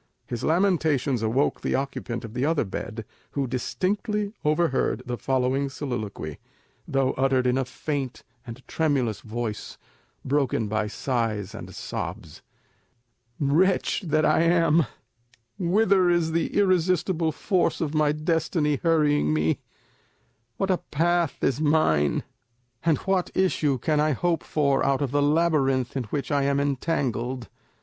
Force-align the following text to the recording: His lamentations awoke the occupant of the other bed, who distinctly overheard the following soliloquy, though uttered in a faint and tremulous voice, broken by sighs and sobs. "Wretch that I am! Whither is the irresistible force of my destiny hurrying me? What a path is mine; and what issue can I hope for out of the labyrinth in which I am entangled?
His 0.25 0.43
lamentations 0.43 1.21
awoke 1.21 1.61
the 1.61 1.75
occupant 1.75 2.25
of 2.25 2.33
the 2.33 2.43
other 2.43 2.63
bed, 2.63 3.05
who 3.33 3.45
distinctly 3.45 4.33
overheard 4.43 5.03
the 5.05 5.15
following 5.15 5.69
soliloquy, 5.69 6.39
though 6.87 7.11
uttered 7.11 7.45
in 7.45 7.55
a 7.55 7.65
faint 7.65 8.23
and 8.47 8.67
tremulous 8.67 9.19
voice, 9.21 9.77
broken 10.25 10.67
by 10.67 10.87
sighs 10.87 11.53
and 11.53 11.75
sobs. 11.75 12.41
"Wretch 13.39 14.01
that 14.01 14.25
I 14.25 14.41
am! 14.41 14.87
Whither 15.59 16.09
is 16.09 16.31
the 16.31 16.51
irresistible 16.57 17.31
force 17.31 17.79
of 17.79 17.93
my 17.93 18.11
destiny 18.11 18.77
hurrying 18.81 19.31
me? 19.31 19.59
What 20.57 20.71
a 20.71 20.79
path 20.79 21.43
is 21.43 21.61
mine; 21.61 22.23
and 22.83 22.97
what 23.05 23.29
issue 23.35 23.77
can 23.77 23.99
I 23.99 24.13
hope 24.13 24.43
for 24.43 24.83
out 24.83 25.03
of 25.03 25.11
the 25.11 25.21
labyrinth 25.21 25.95
in 25.95 26.05
which 26.05 26.31
I 26.31 26.41
am 26.41 26.59
entangled? 26.59 27.49